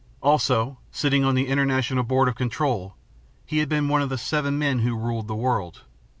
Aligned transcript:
Also, 0.23 0.79
sitting 0.91 1.23
on 1.23 1.35
the 1.35 1.45
International 1.45 2.03
Board 2.03 2.27
of 2.27 2.33
Control, 2.33 2.95
he 3.45 3.59
had 3.59 3.69
been 3.69 3.87
one 3.87 4.01
of 4.01 4.09
the 4.09 4.17
seven 4.17 4.57
men 4.57 4.79
who 4.79 4.97
ruled 4.97 5.27
the 5.27 5.35
world. 5.35 5.83